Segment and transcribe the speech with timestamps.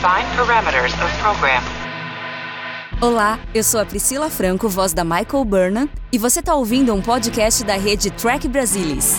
[0.00, 1.62] Define parameters of program.
[3.02, 7.02] Olá, eu sou a Priscila Franco, voz da Michael Burnham, e você está ouvindo um
[7.02, 9.18] podcast da rede Track Brasilis.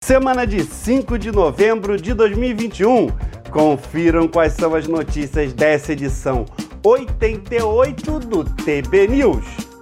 [0.00, 3.08] Semana de 5 de novembro de 2021.
[3.50, 6.46] Confiram quais são as notícias dessa edição
[6.84, 9.73] 88 do TB News.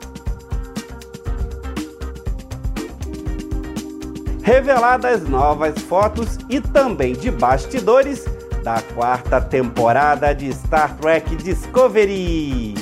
[4.43, 8.25] Reveladas novas fotos e também de bastidores
[8.64, 12.75] da quarta temporada de Star Trek Discovery.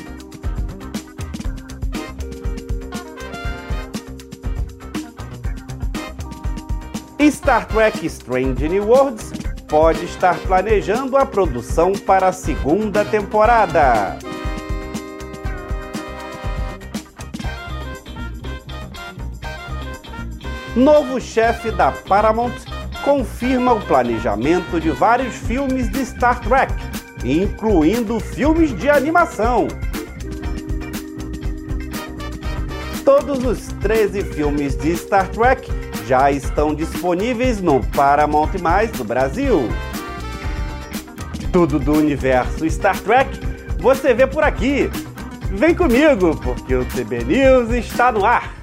[7.30, 9.33] Star Trek Strange New Worlds
[9.69, 14.19] pode estar planejando a produção para a segunda temporada.
[20.77, 22.55] Novo chefe da Paramount
[23.05, 26.73] confirma o planejamento de vários filmes de Star Trek,
[27.24, 29.66] incluindo filmes de animação.
[33.04, 35.68] Todos os 13 filmes de Star Trek
[36.07, 39.68] já estão disponíveis no Paramount Mais do Brasil.
[41.52, 43.40] Tudo do universo Star Trek
[43.80, 44.88] você vê por aqui.
[45.51, 48.55] Vem comigo, porque o TB News está no ar.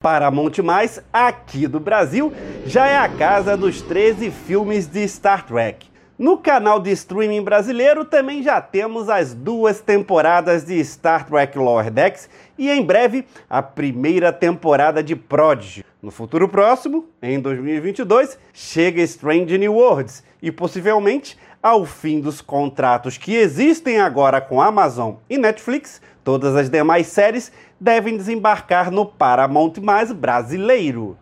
[0.00, 2.32] Paramount Mais, aqui do Brasil,
[2.64, 5.88] já é a casa dos 13 filmes de Star Trek.
[6.16, 11.90] No canal de streaming brasileiro também já temos as duas temporadas de Star Trek Lower
[11.90, 15.84] Decks e em breve a primeira temporada de Prodigy.
[16.00, 23.18] No futuro próximo, em 2022, chega Strange New Worlds e possivelmente ao fim dos contratos
[23.18, 29.74] que existem agora com Amazon e Netflix, todas as demais séries devem desembarcar no Paramount
[29.80, 31.16] Mais brasileiro.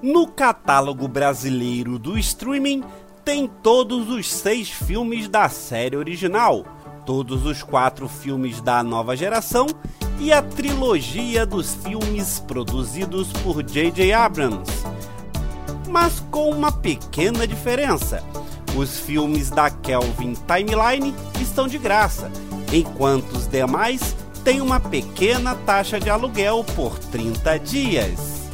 [0.00, 2.84] No catálogo brasileiro do streaming
[3.24, 6.64] tem todos os seis filmes da série original,
[7.04, 9.66] todos os quatro filmes da nova geração
[10.18, 14.12] e a trilogia dos filmes produzidos por J.J.
[14.12, 14.70] Abrams.
[15.90, 18.22] Mas com uma pequena diferença:
[18.76, 22.30] os filmes da Kelvin Timeline estão de graça,
[22.72, 24.16] enquanto os demais
[24.48, 28.48] têm uma pequena taxa de aluguel por 30 dias.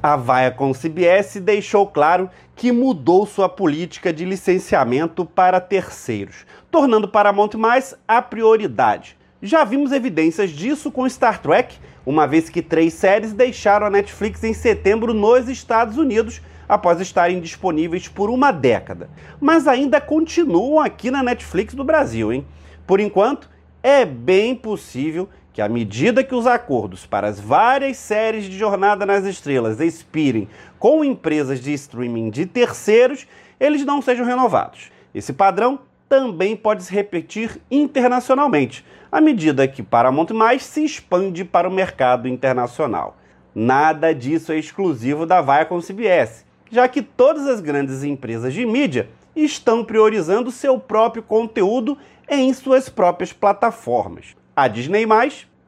[0.00, 7.54] A Viacom CBS deixou claro que mudou sua política de licenciamento para terceiros, tornando Paramount
[7.58, 9.18] Mais a prioridade.
[9.42, 11.74] Já vimos evidências disso com Star Trek,
[12.06, 17.40] uma vez que três séries deixaram a Netflix em setembro nos Estados Unidos após estarem
[17.40, 19.10] disponíveis por uma década,
[19.40, 22.46] mas ainda continuam aqui na Netflix do Brasil, hein?
[22.86, 23.50] Por enquanto,
[23.82, 29.04] é bem possível que à medida que os acordos para as várias séries de Jornada
[29.04, 30.48] nas Estrelas expirem
[30.78, 33.26] com empresas de streaming de terceiros,
[33.60, 34.90] eles não sejam renovados.
[35.14, 41.68] Esse padrão também pode se repetir internacionalmente, à medida que Paramount Mais se expande para
[41.68, 43.16] o mercado internacional.
[43.54, 49.08] Nada disso é exclusivo da Viacom CBS, já que todas as grandes empresas de mídia
[49.36, 51.98] estão priorizando seu próprio conteúdo
[52.40, 54.34] em suas próprias plataformas.
[54.56, 55.06] A Disney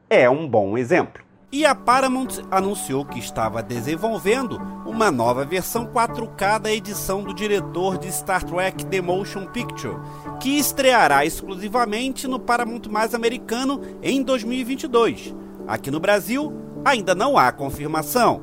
[0.09, 1.23] é um bom exemplo.
[1.51, 7.97] E a Paramount anunciou que estava desenvolvendo uma nova versão 4K da edição do diretor
[7.97, 9.95] de Star Trek The Motion Picture,
[10.39, 15.35] que estreará exclusivamente no Paramount Mais americano em 2022.
[15.67, 16.51] Aqui no Brasil,
[16.83, 18.41] ainda não há confirmação.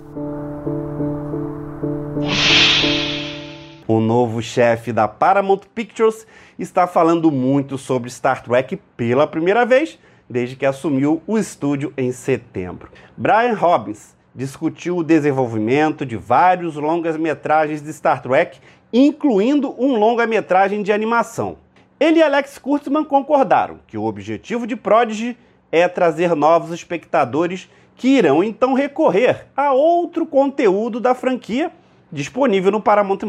[3.94, 6.26] O novo chefe da Paramount Pictures
[6.58, 9.98] está falando muito sobre Star Trek pela primeira vez
[10.30, 12.88] desde que assumiu o estúdio em setembro.
[13.14, 18.60] Brian Robbins discutiu o desenvolvimento de vários longas-metragens de Star Trek,
[18.90, 21.58] incluindo um longa-metragem de animação.
[22.00, 25.36] Ele e Alex Kurtzman concordaram que o objetivo de Prodigy
[25.70, 31.70] é trazer novos espectadores que irão então recorrer a outro conteúdo da franquia
[32.12, 33.20] disponível no Paramount+.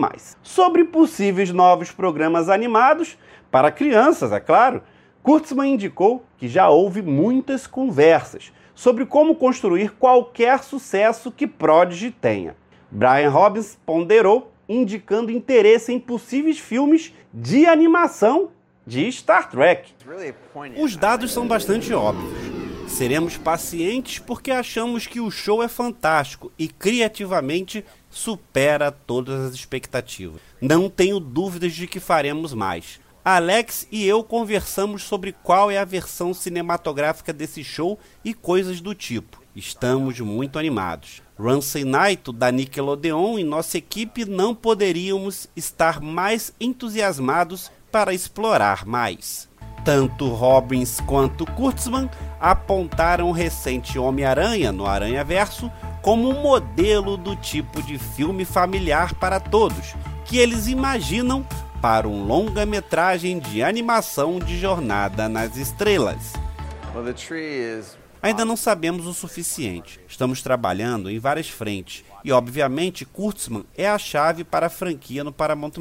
[0.44, 3.18] Sobre possíveis novos programas animados
[3.50, 4.83] para crianças, é claro,
[5.24, 12.56] Kurtzman indicou que já houve muitas conversas sobre como construir qualquer sucesso que Prodigy tenha.
[12.91, 18.50] Brian Robbins ponderou, indicando interesse em possíveis filmes de animação
[18.85, 19.94] de Star Trek.
[20.77, 22.33] Os dados são bastante óbvios.
[22.88, 27.83] Seremos pacientes porque achamos que o show é fantástico e criativamente
[28.13, 30.39] supera todas as expectativas.
[30.62, 35.86] Não tenho dúvidas de que faremos mais Alex e eu conversamos sobre qual é a
[35.86, 39.42] versão cinematográfica desse show e coisas do tipo.
[39.56, 41.21] Estamos muito animados.
[41.39, 49.48] Ramsey Knight, da Nickelodeon e nossa equipe não poderíamos estar mais entusiasmados para explorar mais.
[49.86, 52.09] Tanto Robbins quanto Kurtzman
[52.42, 55.71] apontaram o recente Homem-Aranha no Aranha Verso
[56.04, 59.96] como um modelo do tipo de filme familiar para todos
[60.26, 61.48] que eles imaginam
[61.82, 66.34] para um longa-metragem de animação de Jornada nas Estrelas.
[68.22, 70.00] Ainda não sabemos o suficiente.
[70.08, 75.32] Estamos trabalhando em várias frentes e, obviamente, Kurtzman é a chave para a franquia no
[75.32, 75.74] Paramount+.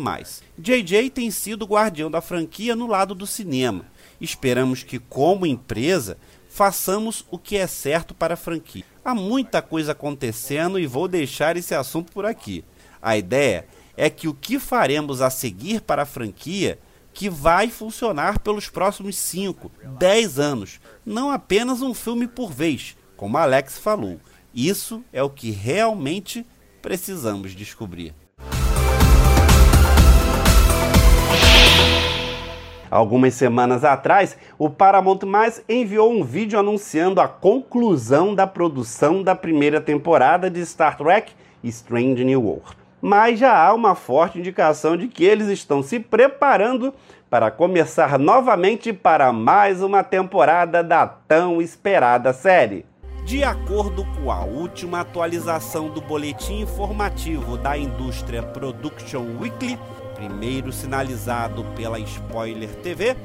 [0.57, 3.87] JJ tem sido o guardião da franquia no lado do cinema.
[4.21, 6.17] Esperamos que, como empresa,
[6.49, 8.85] façamos o que é certo para a franquia.
[9.04, 12.64] Há muita coisa acontecendo e vou deixar esse assunto por aqui.
[13.00, 13.66] A ideia
[13.96, 16.78] é que o que faremos a seguir para a franquia
[17.12, 23.37] que vai funcionar pelos próximos 5, 10 anos, não apenas um filme por vez, como
[23.37, 24.20] Alex falou.
[24.54, 26.46] Isso é o que realmente
[26.81, 28.14] precisamos descobrir.
[32.93, 39.35] Algumas semanas atrás, o Paramount Mais enviou um vídeo anunciando a conclusão da produção da
[39.35, 41.33] primeira temporada de Star Trek
[41.65, 46.94] Strange New World mas já há uma forte indicação de que eles estão se preparando
[47.29, 52.87] para começar novamente para mais uma temporada da tão esperada série.
[53.25, 59.79] De acordo com a última atualização do boletim informativo da indústria Production Weekly,
[60.23, 63.17] primeiro sinalizado pela Spoiler TV,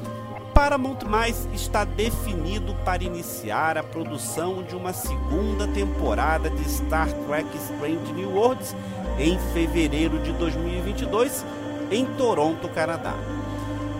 [0.51, 7.47] Paramount Mais está definido para iniciar a produção de uma segunda temporada de Star Trek
[7.55, 8.75] Strange New Worlds
[9.19, 11.45] em fevereiro de 2022
[11.91, 13.13] em Toronto, Canadá.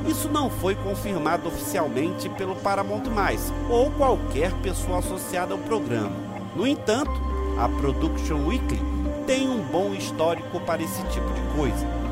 [0.07, 6.15] Isso não foi confirmado oficialmente pelo Paramount Mais ou qualquer pessoa associada ao programa.
[6.55, 7.11] No entanto,
[7.59, 8.81] a Production Weekly
[9.27, 12.06] tem um bom histórico para esse tipo de coisa.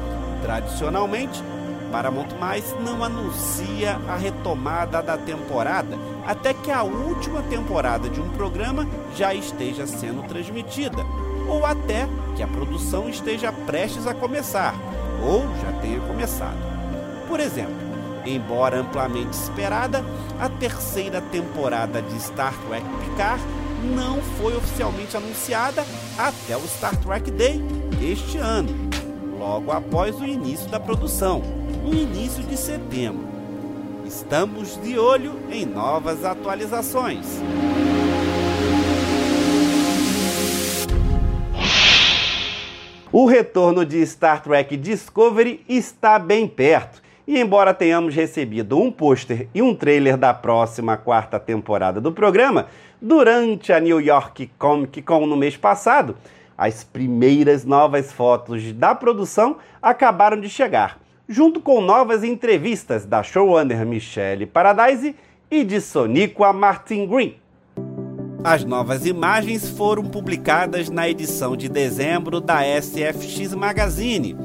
[0.45, 1.44] Tradicionalmente,
[1.92, 8.30] Paramount Mais não anuncia a retomada da temporada até que a última temporada de um
[8.30, 11.03] programa já esteja sendo transmitida,
[11.47, 14.75] ou até que a produção esteja prestes a começar,
[15.24, 16.57] ou já tenha começado.
[17.27, 17.74] Por exemplo,
[18.24, 20.06] embora amplamente esperada,
[20.39, 23.41] a terceira temporada de Star Trek Picard
[23.95, 25.83] não foi oficialmente anunciada
[26.15, 27.63] até o Star Trek Day
[28.00, 28.85] este ano,
[29.38, 31.42] logo após o início da produção,
[31.84, 33.28] no início de setembro.
[34.06, 37.26] Estamos de olho em novas atualizações.
[43.12, 47.02] O retorno de Star Trek Discovery está bem perto.
[47.28, 52.68] E embora tenhamos recebido um pôster e um trailer da próxima quarta temporada do programa,
[53.02, 56.16] durante a New York Comic Con no mês passado,
[56.57, 63.86] as primeiras novas fotos da produção acabaram de chegar, junto com novas entrevistas da showrunner
[63.86, 65.16] Michelle Paradise
[65.50, 67.36] e de Soniqua Martin Green.
[68.44, 74.36] As novas imagens foram publicadas na edição de dezembro da SFX Magazine.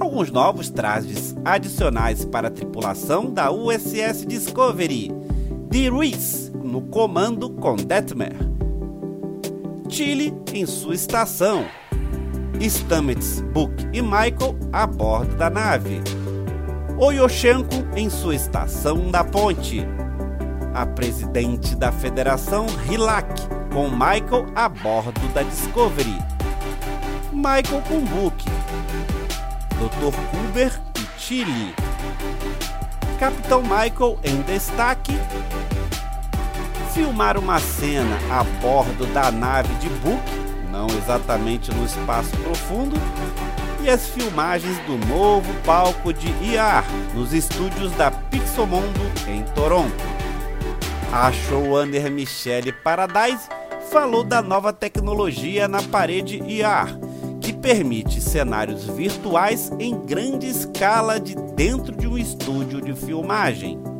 [0.00, 5.12] Alguns novos trajes adicionais para a tripulação da USS Discovery.
[5.68, 8.55] De Ruiz no comando com Detmer.
[9.88, 11.64] Chile em sua estação.
[12.60, 16.00] Stamets, Book e Michael a bordo da nave.
[16.98, 19.84] Oyoshenko em sua estação da ponte
[20.76, 26.18] a presidente da federação Hilak, com Michael a bordo da Discovery.
[27.32, 28.44] Michael com Book,
[29.70, 30.14] Dr.
[30.30, 31.74] Kuber e Chile.
[33.18, 35.12] Capitão Michael em destaque.
[36.96, 40.18] Filmar uma cena a bordo da nave de Book,
[40.72, 42.96] não exatamente no espaço profundo,
[43.84, 49.92] e as filmagens do novo palco de IAR nos estúdios da Pixomondo em Toronto.
[51.12, 53.46] A showrunner Michelle Paradise
[53.90, 56.98] falou da nova tecnologia na parede IAR,
[57.42, 63.95] que permite cenários virtuais em grande escala de dentro de um estúdio de filmagem.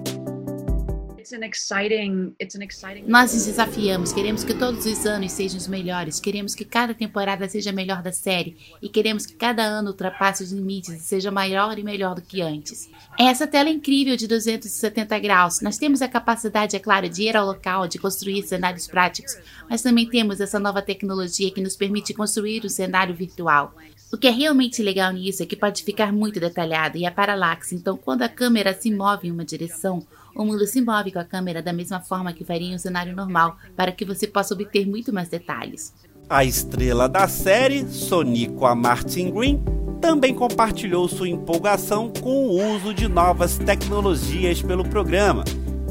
[3.11, 7.49] Nós nos desafiamos, queremos que todos os anos sejam os melhores, queremos que cada temporada
[7.49, 11.33] seja a melhor da série e queremos que cada ano ultrapasse os limites e seja
[11.33, 12.89] maior e melhor do que antes.
[13.19, 15.61] Essa tela é incrível de 270 graus.
[15.61, 19.37] Nós temos a capacidade, é claro, de ir ao local, de construir cenários práticos,
[19.69, 23.75] mas também temos essa nova tecnologia que nos permite construir um cenário virtual.
[24.13, 27.75] O que é realmente legal nisso é que pode ficar muito detalhado e a paralaxe,
[27.75, 30.07] então quando a câmera se move em uma direção,
[30.37, 33.17] o mundo se move com a câmera da mesma forma que faria em um cenário
[33.17, 35.95] normal, para que você possa obter muito mais detalhes.
[36.29, 39.65] A estrela da série, Sonico a Martin Green,
[40.01, 45.45] também compartilhou sua empolgação com o uso de novas tecnologias pelo programa,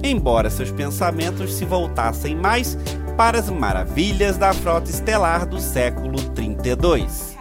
[0.04, 2.78] embora seus pensamentos se voltassem mais
[3.18, 7.35] para as maravilhas da frota estelar do século 32.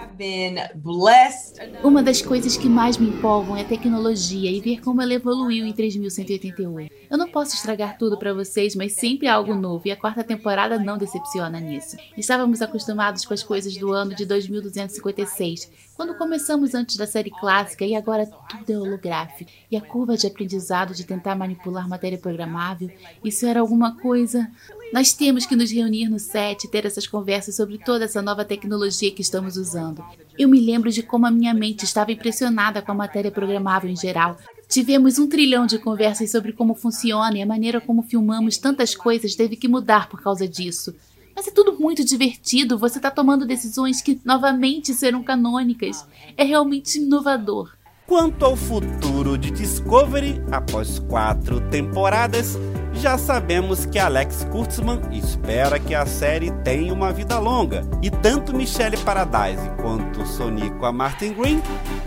[1.82, 5.66] Uma das coisas que mais me empolgam é a tecnologia e ver como ela evoluiu
[5.66, 6.92] em 3188.
[7.10, 10.24] Eu não posso estragar tudo para vocês, mas sempre há algo novo e a quarta
[10.24, 11.96] temporada não decepciona nisso.
[12.16, 17.84] Estávamos acostumados com as coisas do ano de 2256, quando começamos antes da série clássica
[17.84, 19.50] e agora tudo é holográfico.
[19.70, 22.90] E a curva de aprendizado de tentar manipular matéria programável,
[23.22, 24.50] isso era alguma coisa
[24.94, 28.44] nós temos que nos reunir no set e ter essas conversas sobre toda essa nova
[28.44, 30.04] tecnologia que estamos usando.
[30.38, 33.96] Eu me lembro de como a minha mente estava impressionada com a matéria programável em
[33.96, 34.36] geral.
[34.68, 39.34] Tivemos um trilhão de conversas sobre como funciona e a maneira como filmamos tantas coisas
[39.34, 40.94] teve que mudar por causa disso.
[41.34, 46.06] Mas é tudo muito divertido, você está tomando decisões que novamente serão canônicas.
[46.36, 47.72] É realmente inovador.
[48.06, 52.56] Quanto ao futuro de Discovery, após quatro temporadas,
[52.94, 58.54] já sabemos que Alex Kurtzman espera que a série tenha uma vida longa, e tanto
[58.54, 61.62] Michelle Paradise quanto Sonico a Martin Green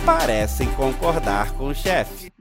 [0.06, 2.32] parecem concordar com o chefe.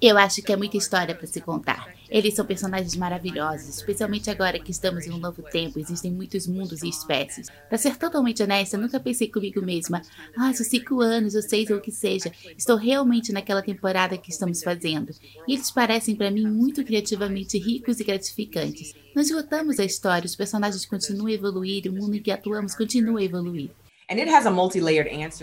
[0.00, 1.94] Eu acho que é muita história para se contar.
[2.08, 6.82] Eles são personagens maravilhosos, especialmente agora que estamos em um novo tempo, existem muitos mundos
[6.82, 7.48] e espécies.
[7.68, 10.02] Para ser totalmente honesta, nunca pensei comigo mesma,
[10.36, 14.30] ah, são cinco anos ou seis ou o que seja, estou realmente naquela temporada que
[14.30, 15.12] estamos fazendo.
[15.48, 18.94] E eles parecem para mim muito criativamente ricos e gratificantes.
[19.14, 23.20] Nós esgotamos a história, os personagens continuam a evoluir o mundo em que atuamos continua
[23.20, 23.70] a evoluir.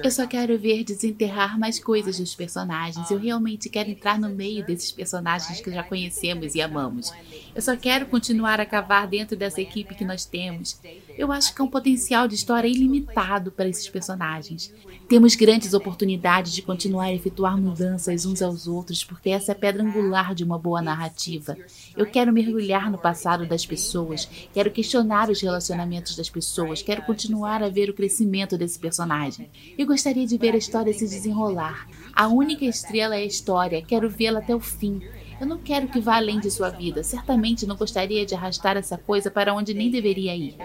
[0.04, 3.10] Eu só quero ver desenterrar mais coisas dos personagens.
[3.10, 7.12] Eu realmente quero entrar no meio desses personagens que já conhecemos e amamos.
[7.56, 10.80] Eu só quero continuar a cavar dentro dessa equipe que nós temos.
[11.18, 14.74] Eu acho que há um potencial de história ilimitado para esses personagens.
[15.08, 19.58] Temos grandes oportunidades de continuar a efetuar mudanças uns aos outros, porque essa é a
[19.58, 21.58] pedra angular de uma boa narrativa.
[21.98, 27.62] Eu quero mergulhar no passado das pessoas, quero questionar os relacionamentos das pessoas, quero continuar
[27.62, 29.50] a ver o crescimento desse personagem.
[29.78, 31.88] Eu gostaria de ver a história se desenrolar.
[32.14, 35.02] A única estrela é a história, quero vê-la até o fim.
[35.42, 37.02] Eu não quero que vá além de sua vida.
[37.02, 40.56] Certamente não gostaria de arrastar essa coisa para onde nem deveria ir.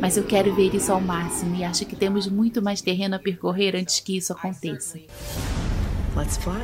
[0.00, 3.18] Mas eu quero ver isso ao máximo e acho que temos muito mais terreno a
[3.20, 4.98] percorrer antes que isso aconteça.
[6.16, 6.60] Let's fly.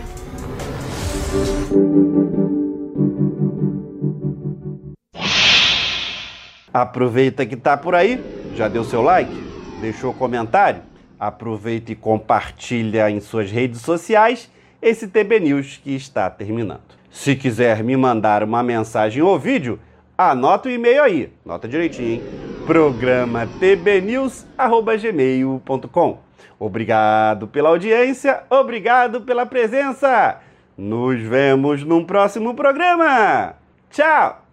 [6.75, 8.21] Aproveita que tá por aí,
[8.57, 9.33] já deu seu like,
[9.81, 10.83] deixou comentário,
[11.21, 14.51] aproveita e compartilha em suas redes sociais
[14.83, 17.00] esse TB News que está terminando.
[17.11, 19.81] Se quiser me mandar uma mensagem ou vídeo,
[20.17, 22.23] anota o e-mail aí, nota direitinho, hein?
[22.67, 26.19] Programa tbnews@gmail.com.
[26.59, 30.39] Obrigado pela audiência, obrigado pela presença.
[30.77, 33.57] Nos vemos num próximo programa.
[33.91, 34.45] Tchau.